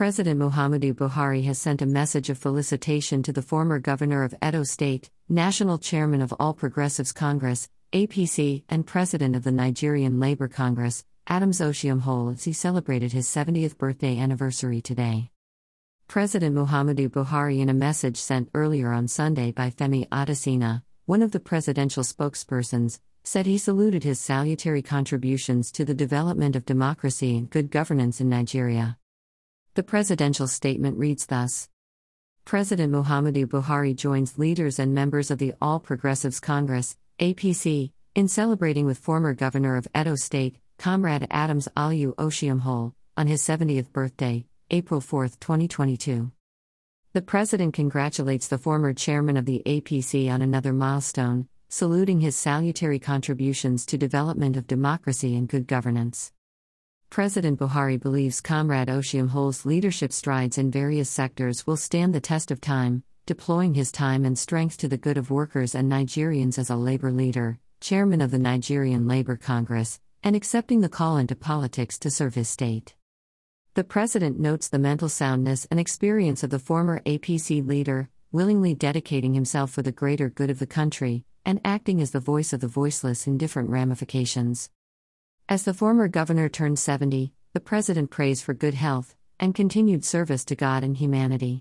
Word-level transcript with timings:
President 0.00 0.40
Muhammadu 0.40 0.94
Buhari 0.94 1.44
has 1.44 1.58
sent 1.58 1.82
a 1.82 1.86
message 2.00 2.30
of 2.30 2.38
felicitation 2.38 3.22
to 3.22 3.34
the 3.34 3.42
former 3.42 3.78
governor 3.78 4.22
of 4.24 4.34
Edo 4.42 4.62
State, 4.62 5.10
national 5.28 5.76
chairman 5.76 6.22
of 6.22 6.32
All 6.40 6.54
Progressives 6.54 7.12
Congress, 7.12 7.68
APC, 7.92 8.62
and 8.70 8.86
president 8.86 9.36
of 9.36 9.44
the 9.44 9.52
Nigerian 9.52 10.18
Labour 10.18 10.48
Congress, 10.48 11.04
Adams 11.26 11.60
Oshiomhole, 11.60 12.32
as 12.32 12.44
he 12.44 12.54
celebrated 12.54 13.12
his 13.12 13.28
70th 13.28 13.76
birthday 13.76 14.16
anniversary 14.18 14.80
today. 14.80 15.28
President 16.08 16.56
Muhammadu 16.56 17.10
Buhari, 17.10 17.60
in 17.60 17.68
a 17.68 17.74
message 17.74 18.16
sent 18.16 18.48
earlier 18.54 18.92
on 18.92 19.06
Sunday 19.06 19.52
by 19.52 19.68
Femi 19.68 20.08
Adesina, 20.08 20.82
one 21.04 21.20
of 21.20 21.32
the 21.32 21.40
presidential 21.40 22.04
spokespersons, 22.04 23.00
said 23.22 23.44
he 23.44 23.58
saluted 23.58 24.02
his 24.04 24.18
salutary 24.18 24.80
contributions 24.80 25.70
to 25.70 25.84
the 25.84 25.92
development 25.92 26.56
of 26.56 26.64
democracy 26.64 27.36
and 27.36 27.50
good 27.50 27.70
governance 27.70 28.18
in 28.18 28.30
Nigeria. 28.30 28.96
The 29.80 29.84
presidential 29.84 30.46
statement 30.46 30.98
reads 30.98 31.24
thus 31.24 31.70
President 32.44 32.92
Muhammadu 32.92 33.46
Buhari 33.46 33.96
joins 33.96 34.36
leaders 34.36 34.78
and 34.78 34.94
members 34.94 35.30
of 35.30 35.38
the 35.38 35.54
All 35.58 35.80
Progressives 35.80 36.38
Congress, 36.38 36.98
APC, 37.18 37.90
in 38.14 38.28
celebrating 38.28 38.84
with 38.84 38.98
former 38.98 39.32
governor 39.32 39.76
of 39.76 39.88
Edo 39.98 40.16
State, 40.16 40.58
Comrade 40.78 41.26
Adams 41.30 41.66
Aliyu 41.78 42.14
Oshiomhole, 42.16 42.92
on 43.16 43.26
his 43.26 43.40
70th 43.42 43.90
birthday, 43.90 44.44
April 44.70 45.00
4, 45.00 45.28
2022. 45.28 46.30
The 47.14 47.22
president 47.22 47.72
congratulates 47.72 48.48
the 48.48 48.58
former 48.58 48.92
chairman 48.92 49.38
of 49.38 49.46
the 49.46 49.62
APC 49.64 50.30
on 50.30 50.42
another 50.42 50.74
milestone, 50.74 51.48
saluting 51.70 52.20
his 52.20 52.36
salutary 52.36 52.98
contributions 52.98 53.86
to 53.86 53.96
development 53.96 54.58
of 54.58 54.66
democracy 54.66 55.34
and 55.34 55.48
good 55.48 55.66
governance. 55.66 56.32
President 57.10 57.58
Buhari 57.58 58.00
believes 58.00 58.40
Comrade 58.40 58.86
Oshiomhole's 58.86 59.66
leadership 59.66 60.12
strides 60.12 60.56
in 60.58 60.70
various 60.70 61.10
sectors 61.10 61.66
will 61.66 61.76
stand 61.76 62.14
the 62.14 62.20
test 62.20 62.52
of 62.52 62.60
time, 62.60 63.02
deploying 63.26 63.74
his 63.74 63.90
time 63.90 64.24
and 64.24 64.38
strength 64.38 64.78
to 64.78 64.86
the 64.86 64.96
good 64.96 65.18
of 65.18 65.28
workers 65.28 65.74
and 65.74 65.90
Nigerians 65.90 66.56
as 66.56 66.70
a 66.70 66.76
labor 66.76 67.10
leader, 67.10 67.58
chairman 67.80 68.20
of 68.20 68.30
the 68.30 68.38
Nigerian 68.38 69.08
Labour 69.08 69.36
Congress, 69.36 69.98
and 70.22 70.36
accepting 70.36 70.82
the 70.82 70.88
call 70.88 71.16
into 71.16 71.34
politics 71.34 71.98
to 71.98 72.12
serve 72.12 72.36
his 72.36 72.48
state. 72.48 72.94
The 73.74 73.82
president 73.82 74.38
notes 74.38 74.68
the 74.68 74.78
mental 74.78 75.08
soundness 75.08 75.66
and 75.68 75.80
experience 75.80 76.44
of 76.44 76.50
the 76.50 76.60
former 76.60 77.00
APC 77.00 77.66
leader, 77.66 78.08
willingly 78.30 78.72
dedicating 78.72 79.34
himself 79.34 79.72
for 79.72 79.82
the 79.82 79.90
greater 79.90 80.30
good 80.30 80.48
of 80.48 80.60
the 80.60 80.66
country, 80.66 81.24
and 81.44 81.60
acting 81.64 82.00
as 82.00 82.12
the 82.12 82.20
voice 82.20 82.52
of 82.52 82.60
the 82.60 82.68
voiceless 82.68 83.26
in 83.26 83.36
different 83.36 83.68
ramifications. 83.68 84.70
As 85.50 85.64
the 85.64 85.74
former 85.74 86.06
governor 86.06 86.48
turned 86.48 86.78
70, 86.78 87.32
the 87.54 87.66
president 87.70 88.08
prays 88.08 88.40
for 88.40 88.54
good 88.54 88.74
health 88.74 89.16
and 89.40 89.52
continued 89.52 90.04
service 90.04 90.44
to 90.44 90.54
God 90.54 90.84
and 90.84 90.96
humanity. 90.96 91.58